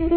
[0.00, 0.08] 欢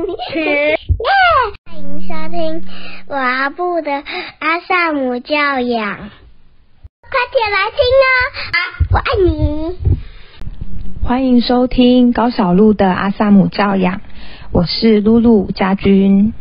[1.78, 2.64] 迎收听
[3.06, 3.92] 我阿布的
[4.40, 7.84] 阿萨姆教养，快点来听！
[8.54, 8.56] 啊，
[8.94, 9.76] 我爱你。
[11.04, 14.00] 欢迎收听高小璐的阿萨姆教养，
[14.54, 16.32] 我是露露家君。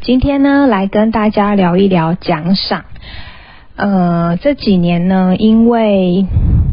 [0.00, 2.84] 今天呢，来跟大家聊一聊奖赏。
[3.74, 6.28] 呃，这几年呢，因为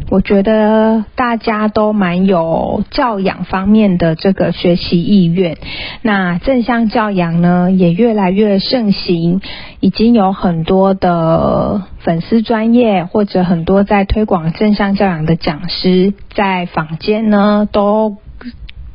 [0.08, 5.58] 我觉得大家都蛮有教养方面的这个学习意愿，
[6.02, 9.40] 那正向教养呢也越来越盛行，
[9.80, 18.16] 已经有很多的粉丝专业或者很多在推广正向教养的讲师在坊间呢都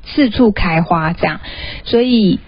[0.06, 1.42] 四处开花，这样，
[1.84, 2.40] 所以。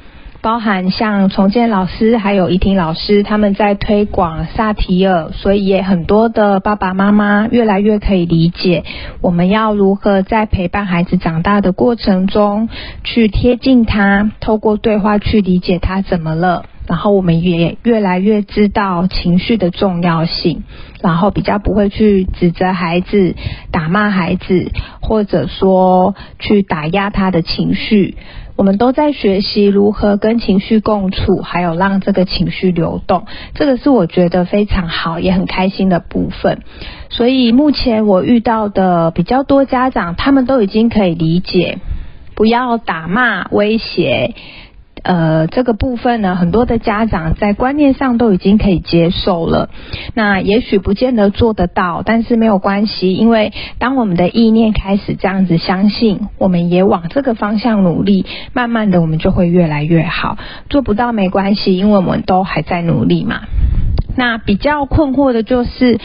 [0.44, 8.84] 包含像重建老师还有怡婷老师，他们在推广萨提尔，所以也很多的爸爸妈妈越来越可以理解，
[9.22, 12.68] 我们要如何在陪伴孩子长大的过程中，
[13.06, 20.64] 去贴近他，透过对话去理解他怎么了，然后我们也越来越知道情绪的重要性，
[21.02, 23.34] 然后比较不会去指责孩子、
[23.72, 28.18] 打骂孩子，或者说去打压他的情绪。
[28.56, 36.60] 我们都在学习如何跟情绪共处，还有让这个情绪流动，这个是我觉得非常好也很开心的部分。
[37.10, 41.80] 所以目前我遇到的比较多家长，他们都已经可以理解，
[42.36, 44.34] 不要打骂威胁。
[45.04, 49.70] 呃，这个部分呢，很多的家长在观念上都已经可以接受了。
[50.14, 60.38] 那也许不见得做得到，但是没有关系，因为当我们的意念开始这样子相信，我们也往这个方向努力，慢慢的我们就会越来越好。
[60.70, 63.42] 做不到没关系，因为我们都还在努力嘛。
[64.16, 66.00] 那比较困惑的就是。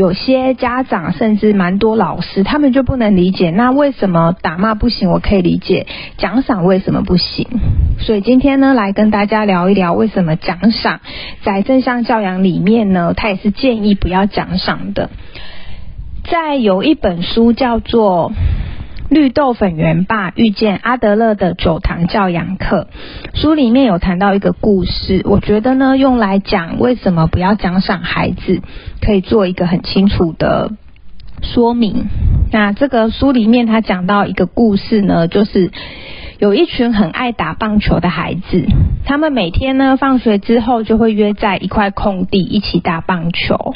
[0.00, 5.10] 有些家长甚至蛮多老师，他们就不能理解，那为什么打骂不行？
[5.10, 7.46] 我可以理解，奖赏为什么不行？
[7.98, 11.00] 所以今天呢，来跟大家聊一聊，为什么奖赏
[11.42, 13.12] 在正向教养里面呢？
[13.14, 15.10] 他也是建议不要奖赏的。
[16.24, 18.32] 在有一本书叫做。
[19.10, 22.86] 绿豆粉圆爸遇见阿德勒的九堂教养课，
[23.34, 28.62] 书里面有谈到一个故事，我觉得呢，用来讲为什么不要奖赏孩子，
[29.02, 30.70] 可以做一个很清楚的
[31.42, 32.06] 说明。
[32.52, 35.72] 那这个书里面他讲到一个故事呢，就是
[36.38, 38.64] 有一群很爱打棒球的孩子，
[39.04, 43.74] 他们每天呢放学之后就会约在一块空地一起打棒球。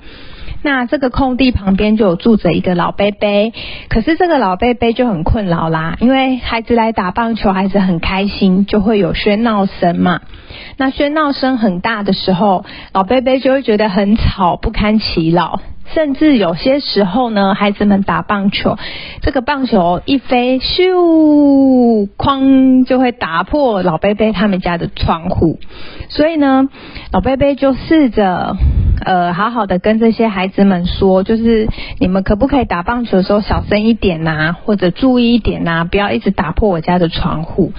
[0.64, 3.52] 那这个空地旁边就有住着一个老伯伯，
[3.90, 10.22] 可是这个老伯伯就很困扰啦，因为孩子来打棒球，孩子很开心，就会有喧闹声嘛。
[10.78, 12.64] 那喧闹声很大的时候，
[12.94, 15.60] 老伯伯就会觉得很吵，不堪其扰。
[15.92, 18.78] 甚至有些时候呢，孩子们打棒球，
[19.20, 25.58] 这个棒球一飞，咻，哐，就会打破老贝贝他们家的窗户。
[26.08, 26.70] 所以呢，
[27.12, 28.56] 老贝贝就试着，
[29.00, 31.68] 呃，好好的跟这些孩子们说，就是
[31.98, 37.72] 你们可不可以打棒球的时候小声一点呐，或者注意一点呐，不要一直打破我家的窗户。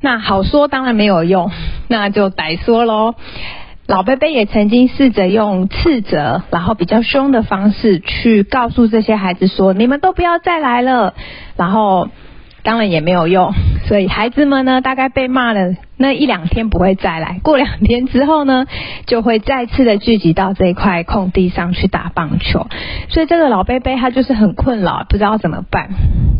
[0.00, 1.50] 那好说当然没有用，
[1.88, 3.14] 那就歹说喽。
[3.86, 11.14] 老贝贝也曾经试着用斥责，然后比较凶的方式去告诉这些孩子说：“你们都不要再来了。”
[11.56, 12.08] 然后。
[12.62, 13.52] 当然也没有用，
[13.88, 18.66] 所以孩子们呢，大概被骂了那一两天不会再来，过两天之后呢，
[19.06, 22.66] 就会再次的聚集到这一块空地上去打棒球。
[23.08, 25.90] 所以这个老贝贝他就是很困扰，不知道怎么办。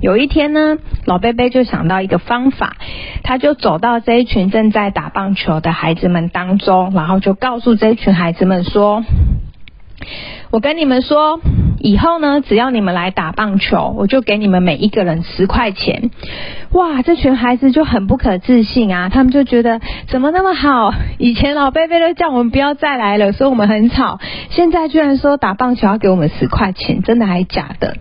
[0.01, 2.77] 有一天呢，老贝贝就想到一个方法，
[3.23, 9.05] 他就走到这一群正在打棒球的孩子们当中，然后就告诉这一群孩子们说。
[10.51, 11.41] 我跟你们说，
[11.83, 16.11] 以后呢，只要你们来打棒球，我就给你们每一个人十块钱。
[16.71, 20.95] 哇，这群孩子就很不可置信啊，他们就觉得怎么那么好？
[21.19, 27.97] 以前老贝贝都叫我们不要再来了，说我们很吵，现在居然说打棒球要给我们十块钱，真的还假的？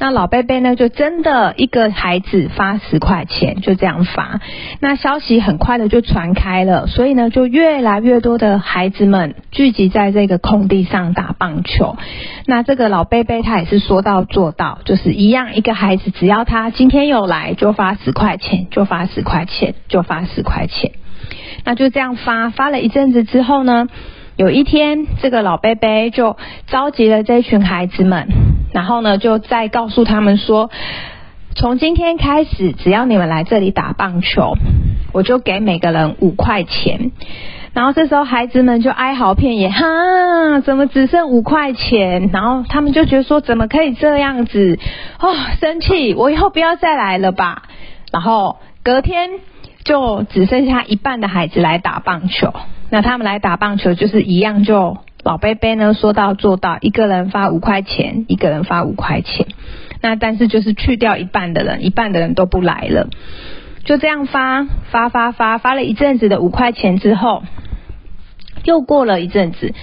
[0.00, 4.40] 那老贝贝呢，就真的一个孩子发十块钱，就这样发。
[4.80, 11.96] 那消息很快的就传开了，所以呢，就越来越多的孩子们聚集在这个空地上打棒球。
[12.46, 20.92] 那这个老贝贝他也是说到做到，就是一样，一个孩子只要他今天有来，就发十块钱，就发十块钱，就发十块钱。
[21.64, 23.88] 那就这样发，发了一阵子之后呢？
[24.36, 26.36] 有一天，这个老贝贝就
[26.68, 28.28] 召集了这群孩子们，
[28.78, 30.70] 然后呢，就再告诉他们说，
[31.56, 34.52] 从今天开始，只要你们来这里打棒球，
[35.12, 37.10] 我就给每个人五块钱。
[37.72, 42.30] 然后这时候孩子们就哀嚎遍野，哈，怎么只剩五块钱？
[42.32, 44.78] 然后他们就觉得说，怎么可以这样子？
[45.18, 47.64] 哦，生气，我以后不要再来了吧。
[48.12, 49.30] 然后隔天。
[49.84, 52.52] 就只剩下一半的孩子来打棒球。
[52.90, 59.46] 那他们来打棒球就是一样，就老贝贝呢说到做到，一个人发五块钱，一个人发五块钱。
[60.00, 63.08] 那但是就是去掉一半的人，一半的人都不来了。
[63.84, 67.42] 就这样发发发发发了一阵子的五块钱之后，
[68.64, 69.74] 又过了一阵子，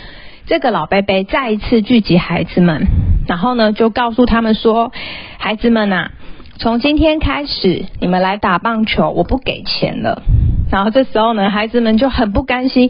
[0.46, 2.88] 这个老贝贝再一次聚集孩子们，
[3.28, 4.94] 然后呢就告诉他们说
[5.38, 6.12] ：“孩子们呐，
[6.58, 10.24] 从今天开始你们来打棒球，我不给钱了。”
[10.72, 12.90] 然后这时候呢，孩子们就很不甘心。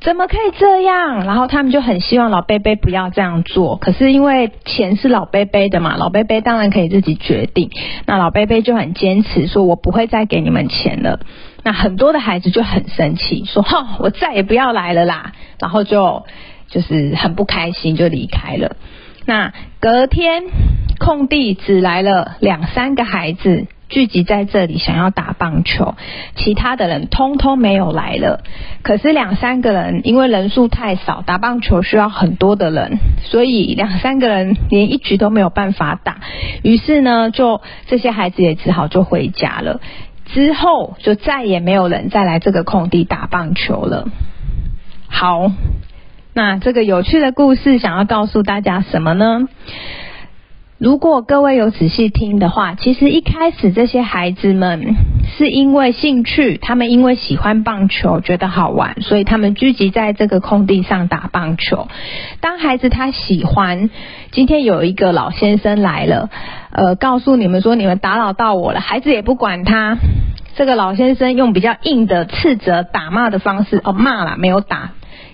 [0.00, 1.24] 怎么可以这样？
[1.26, 3.76] 然后他们就很希望老贝贝不要这样做。
[3.76, 7.70] 可是因为钱是老贝贝的嘛，老贝贝当然可以自己决定。
[8.06, 11.20] 那老贝贝就很坚持说：“我不会再给你们钱了。”
[11.62, 16.24] 那很多的孩子就很生气，说：“哈，我再也不要来了啦！”然后就
[16.68, 18.76] 就是很不开心，就离开了。
[19.26, 20.44] 那隔天
[20.98, 23.66] 空地只来了两三个孩子。
[23.90, 25.96] 聚集在这里想要打棒球，
[26.36, 28.40] 其他的人通通没有来了。
[28.82, 36.18] 可是两三个人因为人数太少，打棒球需要很多的人，所以两三个人连一局都没有办法打。
[36.62, 39.80] 于是呢，就这些孩子也只好就回家了。
[40.26, 44.08] 之后就再也没有人再来这个空地打棒球了。
[45.08, 45.50] 好，
[46.32, 49.48] 那这个有趣的故事想要告诉大家什么呢？
[50.80, 54.94] 如果各位有仔细听的话，其实一开始这些孩子们
[55.36, 61.88] 是因为兴趣，他们因为喜欢棒球，觉得好玩，所以他们聚集在这个空地上打棒球。
[62.40, 63.90] 当孩子他喜欢，
[64.30, 66.30] 今天有一个老先生来了，
[66.72, 69.98] 呃，告诉你们说你们打扰到我了，孩子也不管他。
[70.56, 74.92] 这个老先生用比较硬的斥责、打骂的方式，哦，骂了没有打，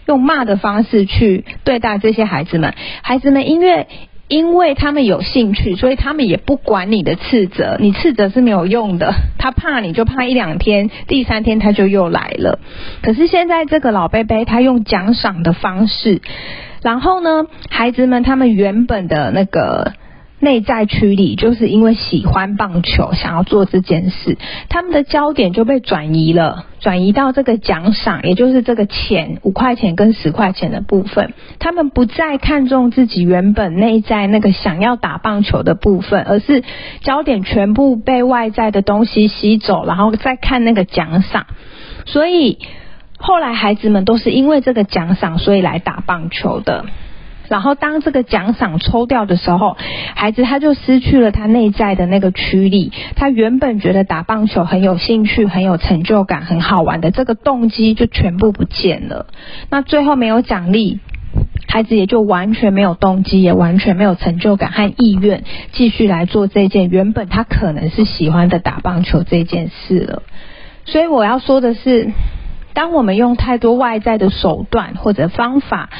[0.09, 2.75] 用骂的方式去对待这些孩子们。
[3.03, 3.87] 孩子们因为。
[4.29, 9.15] 因为他们有兴趣，所以他们也不管你的斥责，你斥责是没有用的。
[9.39, 12.59] 他怕你就怕一两天，第三天他就又来了。
[13.03, 16.21] 可是现在这个老贝贝，他用奖赏的方式，
[16.83, 19.93] 然后呢，孩子们他们原本的那个。
[20.39, 24.37] 内在驱力就是因为喜欢棒球，想要做这件事，
[24.69, 31.33] 他们的焦点就被转移了，转移到这个奖赏，也就是这个钱五块钱跟十块钱的部分。
[31.59, 36.63] 他们不再看重自己原本内在那个想要打棒球的部分，而是
[37.01, 41.47] 焦点全部被外在的东西吸走，然后再看那个奖赏。
[42.05, 42.59] 所以
[43.17, 46.85] 后来孩子们都是因为这个奖赏，所以来打棒球的。
[47.49, 49.77] 然后当这个奖赏抽掉的时候，
[50.15, 52.93] 孩子他就失去了他内在的那个驱力。
[53.15, 59.27] 他原本觉得打棒球很有兴趣、很有成就感、很好玩的这个动机就全部不见了。
[59.71, 61.01] 那最后没有奖励，
[61.69, 70.23] 孩子也就完全没有动机，也完全没有成就感和意愿继续来做这件原本他可能是喜欢的打棒球这件事了。
[70.85, 72.11] 所以我要说的是，
[72.73, 75.91] 当我们用太多外在的手段或者方法，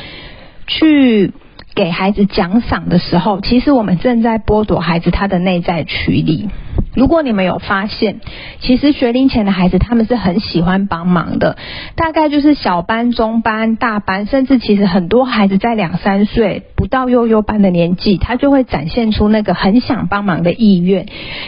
[0.67, 1.33] 去
[1.75, 6.49] 给孩子奖赏的时候，其实我们正在剥夺孩子他的内在驱力。
[6.97, 8.21] 如果你们有发现，
[8.61, 11.59] 其实学龄前的孩子他们是很喜欢帮忙的，
[11.95, 21.05] 大概就是小班、中班、大班，甚至其实很多孩子在两三岁不到幼幼班的年纪，他就会展现出那个很想帮忙的意愿。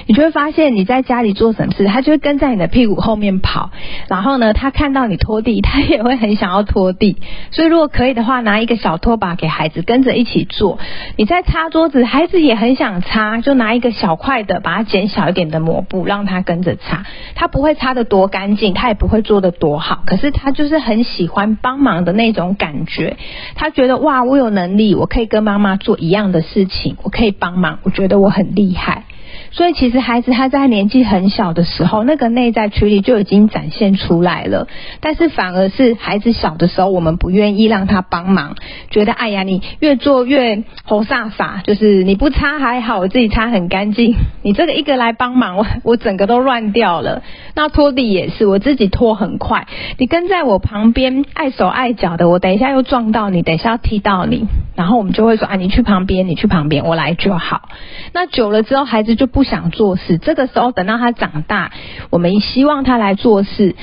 [0.07, 3.71] 你就会发现你在家里做什么事，他就会跟在你的屁股后面跑。
[4.09, 7.17] 然后呢，他看到你拖地， 他也会很想要拖地。
[7.53, 10.79] 所以如果可以的话，拿一个小拖把给孩子跟着一起做。
[11.17, 15.33] 你在擦桌子，孩子也很想擦，就拿一个小块的，把它减小。
[15.45, 17.05] 的抹布让他跟着擦，
[17.35, 23.17] 他不会擦的多干净，他也不会做的多好，可是他就是很喜欢帮忙的那种感觉。
[23.55, 29.05] 他觉得哇，我有能力，我可以跟妈妈做一样的事情，我可以帮忙，我觉得我很厉害。
[29.51, 34.69] 所以其实孩子他在年纪很小的时候，那个内在驱力就已经展现出来了。
[35.01, 38.57] 但是反而是孩子小的时候，我们不愿意让他帮忙，
[38.91, 44.15] 觉得哎呀，你越做越猴煞傻，就是你不擦还好，我自己擦很干净。
[44.43, 47.23] 你这个一个来帮忙，我我整个都乱掉了。
[47.55, 49.67] 那拖地也是，我自己拖很快，
[49.99, 54.47] 你跟在我旁边碍手碍脚的，我等一下又撞到你，等一下要踢到你，
[54.79, 57.69] 然后我们就会说啊，你去旁边，你去旁边，我来就好。
[58.13, 59.43] 那久了之后，孩子就不。
[59.49, 61.73] 想做事，这个时候等到他长大，
[62.11, 63.77] 我们希望他来做事，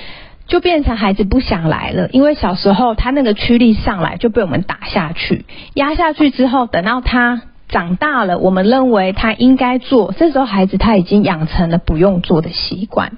[0.45, 2.07] 就变成孩子不想来了。
[2.11, 13.13] 因为小时候他那个驱力上来就被我们打下去，压下去之后，等到他长大了，我们认为他应该做，这时候孩子他已经养成了不用做的习惯。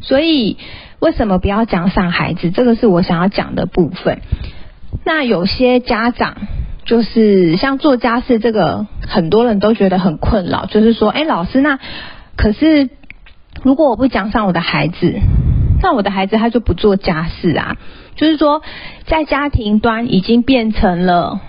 [0.00, 0.56] 所以
[0.98, 2.50] 为什么不要奖赏孩子？
[2.50, 4.22] 这个是我想要讲的部分。
[5.04, 6.38] 那有些家长。
[6.92, 10.66] 就是像做家事这个，很多人都觉得很困扰。
[10.66, 11.78] 就是说，哎，老师，那
[12.36, 12.90] 可是
[13.62, 15.14] 如果我不奖赏我的孩子，
[15.82, 17.78] 那我的孩子他就不做家事啊，
[18.14, 18.60] 就是说
[19.06, 21.40] 在家庭端已经变成了。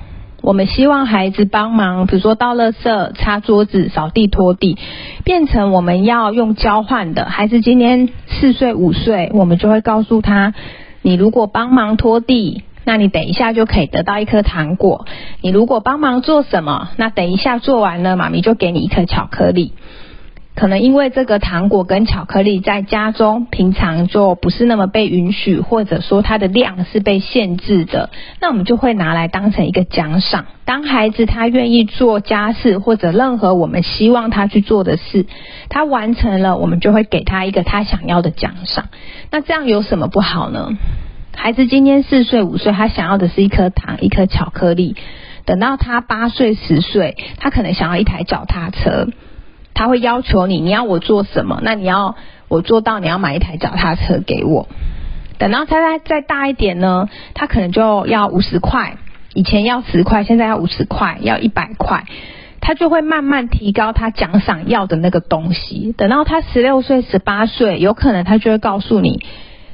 [0.41, 4.77] 我们希望孩子帮忙，比如说倒垃圾、擦桌子、扫地、拖地，
[5.25, 7.25] 变成我们要用交换的。
[7.25, 10.53] 孩子今年四岁、五岁，我们就会告诉他：
[11.01, 15.05] 你如果帮忙拖地，那你等一下就可以得到一颗糖果；
[15.41, 19.73] 你如果帮忙做什么，那等一下做完了，妈咪就给你一颗巧克力。
[20.55, 30.45] 可能因为这个糖果跟巧克力在家中平常就不是那么被允许，或者说它的量是被限制的，那我们就会拿来当成一个奖赏。
[30.63, 35.25] 当孩子他愿意做家事或者任何我们希望他去做的事，
[35.69, 38.89] 他完成了，我们就会给他一个他想要的奖赏。
[39.31, 40.69] 那这样有什么不好呢？
[41.35, 44.95] 孩子今天四岁五岁，他想要的是一颗糖、一颗巧克力。
[45.45, 49.09] 等到他八岁十岁，他可能想要一台脚踏车。
[49.73, 51.59] 他会要求你，你要我做什么？
[51.63, 52.15] 那你要
[52.47, 54.67] 我做到，你要买一台脚踏车给我。
[55.39, 58.97] 等到他再再大一点呢，他可能就要五十块，
[59.33, 62.05] 以前要十块，现在要五十块，要一百块，
[62.61, 65.93] 他就会慢慢提高他奖赏要的那个东西。
[65.97, 69.25] 等到他十六岁、十八岁，有可能他就会告诉你，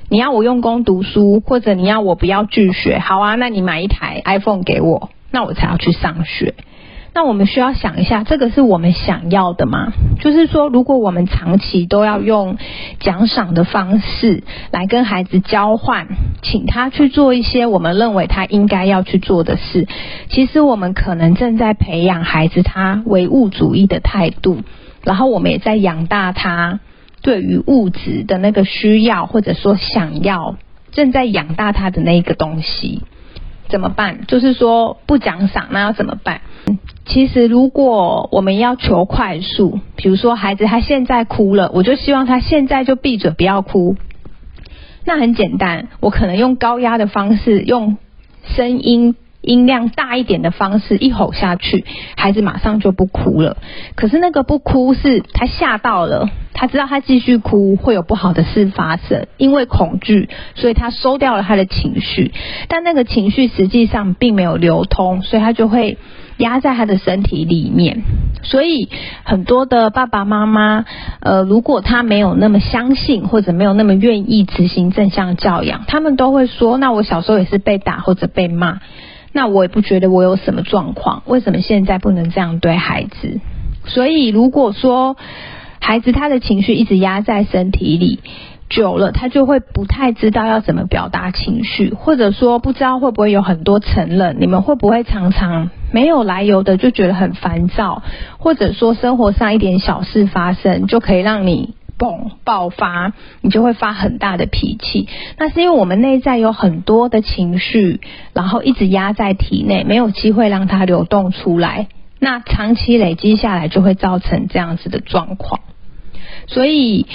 [0.09, 6.55] 你要我用功读书，或者你要我不要拒学，好啊，那你买一台 iPhone 给我，那我才要去上学。
[7.11, 9.91] 那我们需要想一下，这个是我们想要的吗？
[10.19, 12.57] 就是说，如果我们长期都要用
[12.99, 16.07] 奖赏的方式来跟孩子交换，
[16.43, 19.87] 请他去做一些我们认为他应该要去做的事，
[20.29, 24.61] 其实我们可能正在培养孩子他唯物主义的态度，
[25.03, 26.79] 然后我们也在养大他
[27.21, 30.55] 对于物质的那个需要或者说想要，
[30.91, 33.01] 正在养大他的那一个东西。
[33.67, 34.25] 怎么办？
[34.25, 36.41] 就是说不奖赏，那要怎么办？
[37.05, 43.95] 其实如果我们要求快速，比如说孩子他现在哭了，我就希望他现在就闭嘴不要哭。
[45.05, 47.97] 那很简单，我可能用高压的方式，用
[48.43, 49.15] 声音。
[49.41, 51.86] 音量大一点的方式一吼下去，
[52.17, 53.58] 孩子马上就不哭了。
[53.96, 62.34] 可是那个不哭是他吓到了，他知道他继续哭会有不好的事发生，因为恐惧，所以他收掉了他的情绪。
[62.67, 65.98] 但那个情绪实际上并没有流通，所以他就会
[66.38, 68.03] 压在他的身体里面。
[68.43, 68.89] 所以
[69.24, 70.86] 很多的爸爸妈妈，
[71.22, 78.79] 呃，如果他没有那么相信或者没有那么愿意执行正向教养，他们都会说：那我小时候也是被打或者被骂。
[79.31, 83.39] 那我也不觉得我有什么状况，为什么现在不能这样对孩子？
[83.86, 85.17] 所以如果说
[85.79, 88.19] 孩子他的情绪一直压在身体里
[88.69, 94.38] 久了，他就会不太知道要怎么表达情绪，或者说不知道会不会有很多承认。
[94.39, 98.03] 你们会不会常常没有来由的就觉得很烦躁，
[98.38, 101.74] 或者说生活上一点小事发生就可以让你？
[101.99, 105.07] 嘣爆发，你就会发很大的脾气。
[105.37, 107.99] 那是因为我们内在有很多的情绪，
[108.33, 111.87] 然后一直压在体内，没有机会让它流动出来。
[112.17, 115.59] 那长期累积下来，就会造成这样子的状况。
[116.47, 117.05] 所以，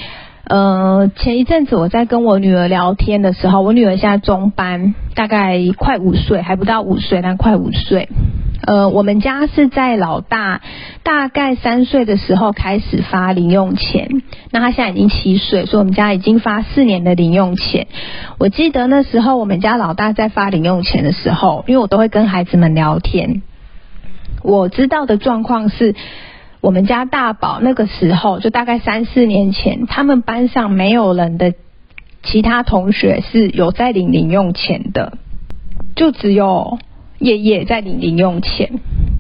[0.47, 8.09] 呃，前一阵子我在跟我女儿聊天的时候，我女儿现在中班，大概快五岁，还不到五岁，但快五岁。
[8.67, 10.63] 呃，我们家是在老大
[11.03, 14.09] 大概三岁的时候开始发零用钱，
[14.51, 17.87] 那他现在已经七岁，所以我们家已经发四年的零用钱。
[18.39, 23.43] 我记得那时候我们家老大在发零用钱的时候，因为我都会跟孩子们聊天，
[24.43, 25.95] 我知道的状况是，
[26.61, 31.53] 我们家大宝那个时候就大概三四年前，他们班上没有人的
[32.23, 35.19] 其他同学是有在领零用钱的，
[35.95, 36.79] 就只有。
[37.19, 38.71] 夜夜在领零用钱，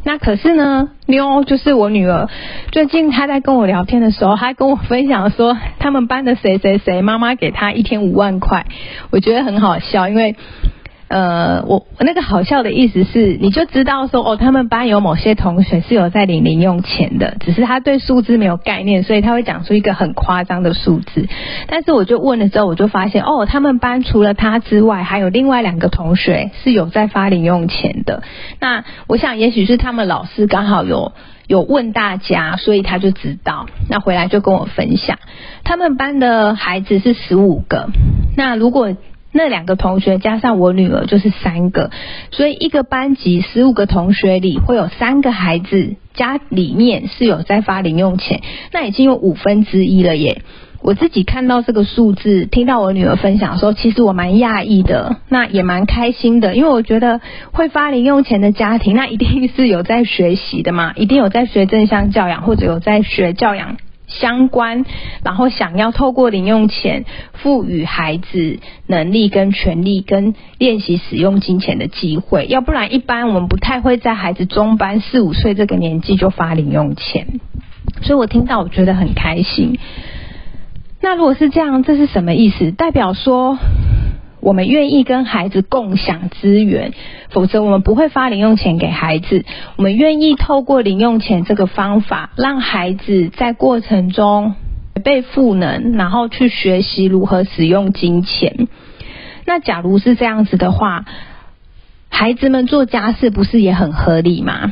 [0.04, 2.28] 那可是呢，妞就是我女儿，
[2.72, 8.66] 最近她在跟我聊天的时候，她跟我分享说，他们班的谁谁谁妈妈给她一天五万块，
[9.10, 10.36] 我觉得很好笑，因为。
[11.14, 21.28] 呃，我那个好笑的意思是，你就知道说哦，他们班有某些同学是有在领零用钱的，只是他对数字没有概念，所以他会讲出一个很夸张的数字。
[21.68, 28.24] 但是我就问了之后，我就发现哦，他们班除了他之外，还有另外两个同学是有在发零用钱的。
[28.58, 31.12] 那我想，也许是他们老师刚好有
[31.46, 33.66] 有问大家，所以他就知道。
[33.88, 35.20] 那回来就跟我分享，
[35.62, 37.86] 他们班的孩子是十五个。
[38.36, 38.96] 那如果
[39.36, 41.90] 那两个同学加上我女儿就是三个，
[42.30, 50.42] 所以一个班级十五个同学里会有三个孩子家里面是有在发零用钱，那已经有五分之一了耶。
[50.82, 57.20] 我自己看到这个数字，听到我女儿分享说，其实我蛮讶异的，那也蛮开心的，因为我觉得
[57.52, 63.78] 会发零用钱的家庭，那一定是有在学习的嘛，一定有在学正向教养或者有在学教养。
[64.20, 64.84] 相关，
[65.24, 77.26] 然后想要透过零用钱赋予孩子能力跟权利跟练习使用金钱的机会，要不然一般我们不太会在孩子中班四五岁这个年纪就发零用钱。
[78.02, 79.78] 所以我听到我觉得很开心。
[81.00, 82.70] 那如果是这样，这是什么意思？
[82.70, 83.58] 代表说
[84.44, 86.92] 我们愿意跟孩子共享资源，
[87.30, 89.46] 否则我们不会发零用钱给孩子。
[89.76, 94.54] 我们愿意透过零用钱这个方法，让孩子在过程中
[95.02, 98.68] 被赋能，然后去学习如何使用金钱。
[99.46, 101.06] 那假如是这样子的话，
[102.10, 104.70] 孩子们做家事不是也很合理吗？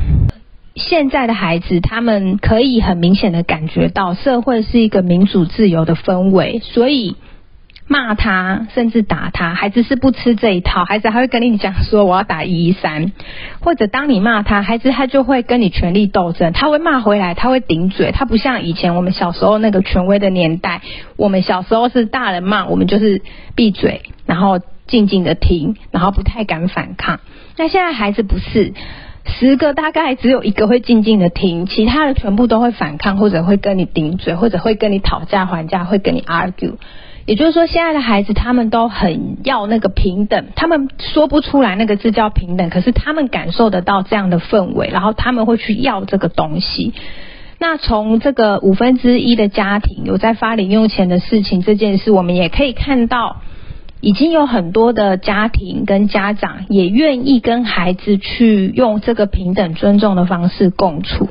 [0.75, 7.15] 现在的孩子，他们可以很明显的感觉到社会是一个民主自由的氛围，所以
[7.87, 13.11] 骂他甚至打他，孩子是不吃这一套，孩子还会跟你讲说我要打一一三，
[13.59, 20.81] 或者当你骂他，孩子他就会跟你权力斗争，他会骂回来，他会顶嘴，他不像以前我们小时候那个权威的年代，
[21.17, 23.21] 我们小时候是大人骂我们就是
[23.55, 27.19] 闭嘴，然后静静的听，然后不太敢反抗，
[27.57, 28.73] 那现在孩子不是。
[29.25, 36.73] 十个大概只有一个会静静的听，其他的全部都会反抗，或者会跟你顶嘴，或者会跟你讨价还价，会跟你 argue。
[37.25, 46.93] 也就是说，现在的孩子他们都很要那个平等，他们说不出来那个字叫平等，可是他们感受得到这样的氛围，然后他们会去要这个东西。
[47.59, 53.41] 那从这个五分之一的家庭有在发零用钱的事情这件事，我们也可以看到。
[54.05, 61.29] 已经有很多的家庭跟家长也愿意跟孩子去用这个平等尊重的方式共处。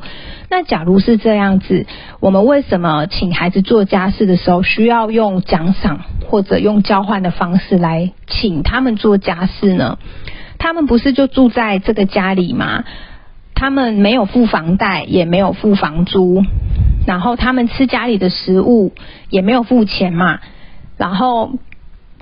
[0.55, 1.87] 那假如是这样子，
[2.19, 9.97] 我们为什么请孩子做家事的时候需要用奖赏或者用交换的方式来请他们做家事呢？
[10.59, 12.83] 他们不是就住在这个家里吗？
[13.55, 16.43] 他们没有付房贷，也没有付房租，
[17.07, 18.93] 然后他们吃家里的食物
[19.31, 20.39] 也没有付钱嘛，
[20.97, 21.53] 然后。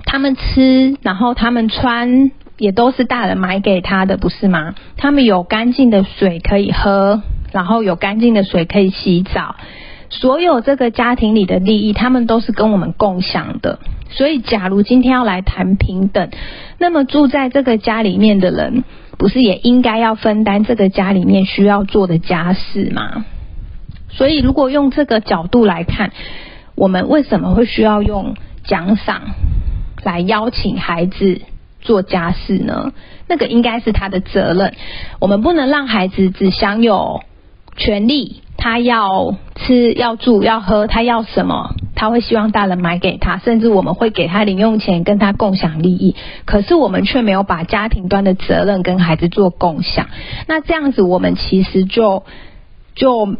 [0.04, 4.74] 他们吃，然后他们穿，也都是大人买给他的，不是吗？
[4.96, 9.56] 他们有干净的水可以喝，然后有干净的水可以洗澡，
[10.08, 13.78] 所有这个家庭里的利益，他们都是跟我们共享的。
[14.10, 16.30] 所以，假如今天要来谈平等，
[16.78, 18.84] 那么住在这个家里面的人，
[19.18, 23.24] 不是也应该要分担这个家里面需要做的家事吗？
[24.10, 26.12] 所以，如果用这个角度来看，
[26.74, 28.34] 我们为什么会需要用
[28.64, 29.22] 奖赏？
[30.04, 31.40] 来邀请孩子
[31.80, 32.92] 做家事呢？
[33.28, 34.74] 那个应该是他的责任。
[35.20, 37.22] 我们不能让孩子只享有
[37.76, 46.16] 权利，他要吃、要住、要喝，他要什么，他会希望大人买给他，甚至我们会给他零用钱，跟他共享利益。
[46.44, 50.08] 可是我们却没有把家庭端的责任跟孩子做共享。
[50.46, 52.24] 那这样子，我们其实就
[52.94, 53.36] 就。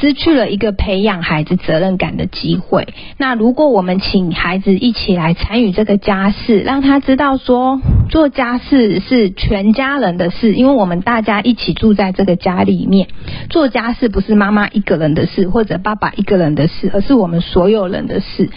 [0.00, 2.88] 失去了一个培养孩子责任感的机会。
[3.18, 13.08] 那如果我们请孩子一起来参与这个家事，让他知道说做家事是全家人的事，因为我们大家一起住在这个家里面，
[13.50, 18.48] 做家事不是妈妈一个人的事，或者爸爸一个人的事，而是我们所有人的事。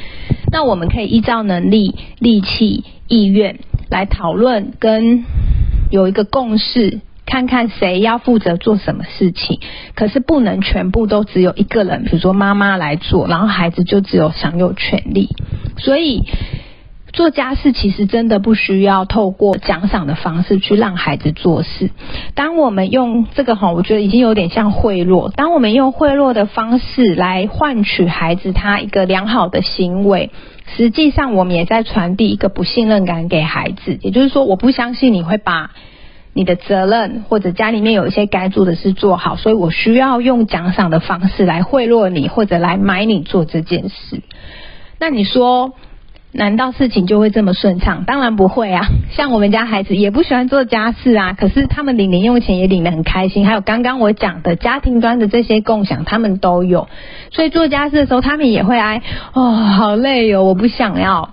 [0.52, 5.26] 那我们可以依照能力、力气、意愿来讨论，跟
[5.92, 7.02] 有一个共识。
[7.34, 9.60] 看看谁要负责做什么事情，
[9.96, 15.30] 可是不能全部都只有一个人，比如说妈妈来做，然后孩子就只有享有权利。
[15.80, 16.26] 所以
[17.12, 21.90] 做家事其实真的不需要透过奖赏的方式去让孩子做事。
[22.36, 25.32] 当我们用这个哈，我觉得已经有点像贿赂。
[25.32, 30.30] 当我们用贿赂的方式来换取孩子他一个良好的行为，
[30.78, 33.98] 实际上我们也在传递一个不信任感给孩子。
[34.02, 35.72] 也就是说，我不相信你会把。
[36.34, 44.22] 你的责任或者家里面有一些该做的事做好，所以我需要用奖赏的方式来贿赂你，或者来买你做这件事。
[45.00, 45.74] 那你说，
[46.32, 48.06] 难道事情就会这么顺畅？
[48.06, 48.88] 当然不会啊！
[49.12, 53.46] 像我们家孩子也不喜欢做家事啊，可是他们领零用钱也领得很开心。
[53.46, 56.88] 还有刚刚我讲的家庭端的这些共享，他们都有。
[57.30, 61.30] 所以做家事的时候，他们也会哀哦，好累哦，我不想要。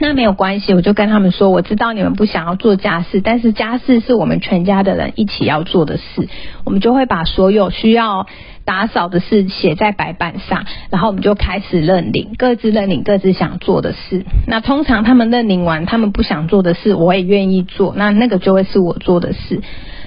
[0.00, 6.28] 那没有关系，我就跟他们说，我知道你们不想要做家事，但是家事是我们全家的人一起要做的事，
[6.64, 8.26] 我们就会把所有需要
[8.64, 14.24] 打扫的事写在白板上，然后我们就开始认领，各自认领各自想做的事。
[14.46, 19.60] 那通常他们认领完，他们不想做的事，我也愿意做，那那个就会是我做的事。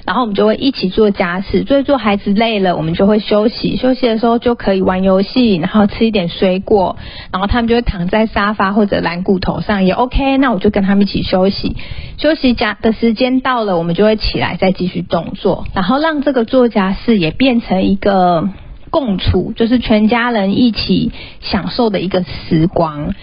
[0.07, 3.75] 然后我们就会一起做家事，所以做孩子累了，我们就会休息。
[3.75, 6.95] 休息的时候就可以玩游戏，然后吃一点水果，
[7.29, 10.37] 然后他们就会躺在沙发或者蓝骨头上也 OK。
[10.37, 11.75] 那我就跟他们一起休息。
[12.17, 18.47] 休息家的时间到了，我们就会起来再继续动作，然后让这个做家事也变成一个
[18.89, 23.13] 共处，就是全家人一起享受的一个时光。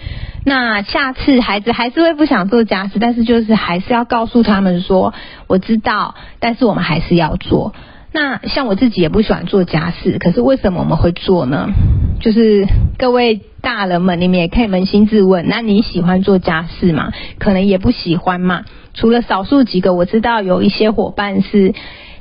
[0.45, 5.13] 那下次孩子还是会不想做家事，但是就是还是要告诉他们说，
[5.47, 7.73] 我知道，但是我们还是要做。
[8.11, 11.69] 那像我自己也不喜欢做家事，可是为什么我们会做呢？
[12.21, 17.11] 就是各位大人们，你们也可以扪心自问，那你喜欢做家事吗？
[17.39, 18.63] 可能也不喜欢嘛。
[18.93, 21.73] 除了少数几个，我知道有一些伙伴是。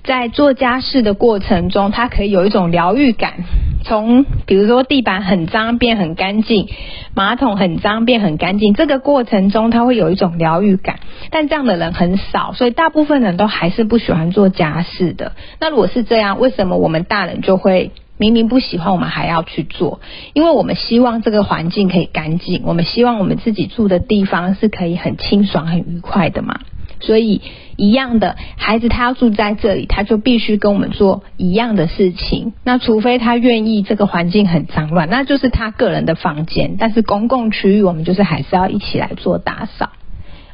[0.06, 3.37] 在做家事的过程中，他可以有一种疗愈感。
[3.85, 6.68] 从比如说地板很脏变很干净，
[7.14, 11.01] 马桶很脏变很干净，这个过程中它会有一种疗愈感。
[11.31, 15.33] 但这样的人很少，所以大部分人都还是不喜欢做家事的。
[15.61, 20.01] 那如果是这样，为什么我们大人就会明明不喜欢，我们还要去做？
[20.33, 26.61] 因为我们希望这个环境可以干净，我们希望我们自己住的地方是可以很清爽、很愉快的嘛。
[27.01, 27.42] 所以，
[27.76, 32.52] 一样的孩子，他要住在这里，他就必须跟我们做一样的事情。
[32.64, 36.76] 那除非他愿意这个环境很脏乱，那就是他个人的房间。
[36.78, 39.90] 但是公共区域，我们就是还是要一起来做打扫。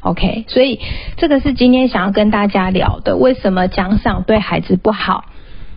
[0.01, 0.79] OK，所以
[1.17, 3.17] 这个是今天想要跟大家聊的。
[3.17, 5.25] 为什么奖赏对孩子不好？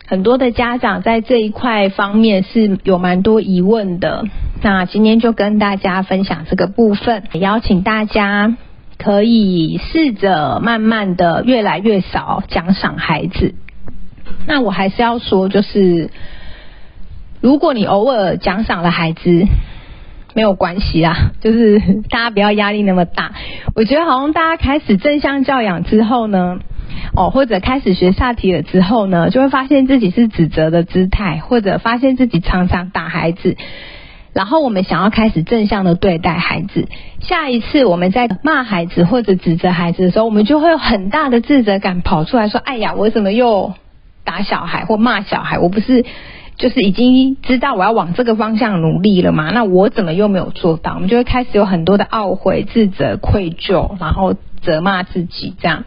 [0.06, 4.24] 很多的家长在这一块方面是有蛮多疑问的。
[4.62, 8.56] 那今天就跟大家分享这个部分，邀请大家。
[8.98, 13.54] 可以试着慢慢的越来越少奖赏孩子。
[14.46, 16.10] 那我还是要说，就是
[17.40, 19.46] 如果你偶尔奖赏了孩子，
[20.34, 21.78] 没有关系啦， 就是
[22.08, 23.32] 大家不要压力那么大。
[23.74, 26.58] 我觉得好像大家开始正向教养之后呢，
[27.14, 33.56] 哦，或者开始学萨提了之后呢，就会发现自己是指责的姿态，或者发现自己常常打孩子。
[34.34, 36.88] 然后我们想要开始正向的对待孩子，
[37.20, 43.72] 下一次我们在骂孩子或者指责孩子的时候，我们就会有很大的自责感跑出来说：“哎呀，我怎么又
[44.24, 45.58] 打小孩或骂小孩？
[45.58, 46.04] 我不是
[46.58, 49.50] 就是已经知道我要往这个方向努力了吗？
[49.54, 55.84] 那我怎么又没有做到？”我们就会开始有很多的懊悔、自责、愧疚，然后责骂自己这样。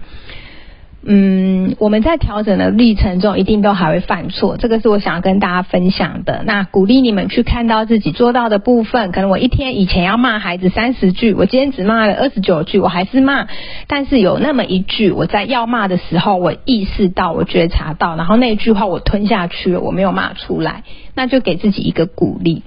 [1.03, 6.43] 嗯，我们在调整的历程中，一定都还会犯错，这个是我想要跟大家分享的。
[6.45, 9.11] 那鼓励你们去看到自己做到的部分。
[9.13, 13.47] 可能我一天以前要骂孩子三十句，我今天只骂了二十九句，我还是骂。
[13.87, 20.83] 但是有那么一句，我在要骂的时候，我意识到，我觉察到，然后那句话我吞下去了，我没有骂出来，
[21.15, 22.63] 那就给自己一个鼓励。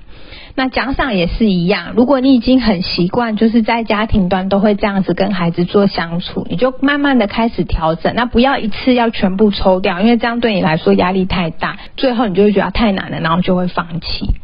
[0.61, 8.14] 那奖赏也是一样，如果你已经很习惯，就是在家庭端都会这样子跟孩子做相处，你就慢慢的开始调整。
[8.14, 14.35] 那不要一次要全部抽掉，因为这样对你来说压力太大，最后你就会觉得太难了，然后就会放弃。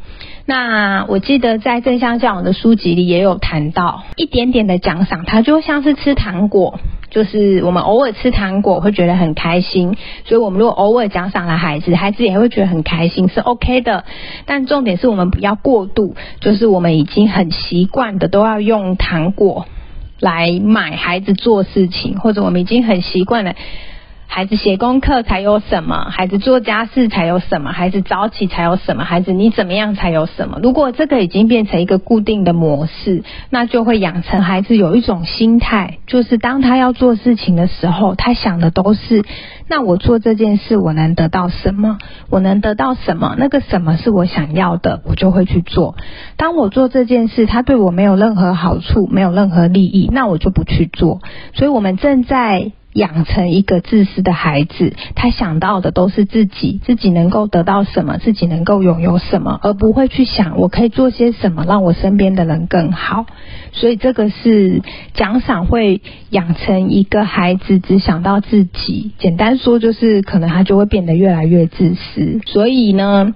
[0.46, 6.81] 那我记得在正向教养的书籍里也有谈到，一点点的奖赏，它就像是吃糖果。
[7.11, 14.05] 就是我们偶尔吃糖果会觉得很开心，所以我们如果偶尔奖赏了孩子，孩子也会觉得很开心，是 OK 的。
[14.45, 19.66] 但重点是我们不要过度，就是我们已经很习惯的都要用糖果
[20.21, 23.55] 来买孩子做事情，或者我们已经很习惯了。
[24.28, 30.58] 孩子写功课才有什么，孩子做家事才有什么，孩子早起才有什么，孩子你怎么样才有什么？
[30.62, 39.24] 如果这个已经变成一个固定的模式，那就会养成孩子有一种心态，就是当他要做事情的时候，他想的都是：
[39.68, 41.96] 那我做这件事，我能得到什么？
[42.28, 43.36] 我能得到什么？
[43.38, 45.96] 那个什么是我想要的，我就会去做。
[46.36, 51.22] 当我做这件事，他对我没有任何好处，没有任何利益，那我就不去做。
[51.54, 52.72] 所以，我们正在。
[52.96, 63.26] 养成一个自私的孩子，他想到的都是自己，自己能够得到什么，自己能够拥有什么，而不会去想我可以做些什么，让我身边的人更好。
[63.72, 64.82] 所以这个是
[65.12, 69.12] 奖赏会养成一个孩子只想到自己。
[69.18, 72.40] 简单说就是，可能他就会变得越来越自私。
[72.46, 73.35] 所以呢。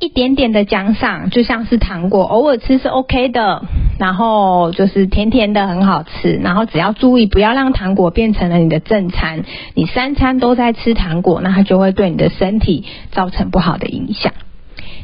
[0.00, 3.64] 一点点的奖赏就像是糖果，偶尔吃是 OK 的，
[3.98, 9.42] 然后就是甜甜的很好吃，然后只要注意不要让糖果变成了你的正餐，
[9.74, 14.32] 你三餐都在吃糖果，那它就会对你的身体造成不好的影响。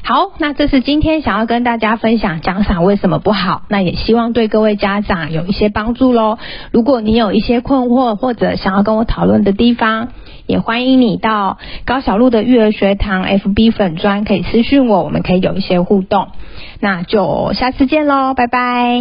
[0.07, 6.37] 好，那这是今天想要跟大家分享奖赏为什么不好，那也希望对各位家长有一些帮助喽。
[6.73, 10.09] 如果你有一些困惑或者想要跟我讨论的地方，
[10.47, 16.29] 也欢迎你到高小路的育儿学堂 FB 粉专可以私讯我，我们可以有一些互动。
[16.81, 19.01] 那就下次见喽，拜拜。